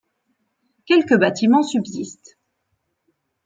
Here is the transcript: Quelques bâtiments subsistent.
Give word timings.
Quelques 0.87 1.13
bâtiments 1.13 1.61
subsistent. 1.63 2.39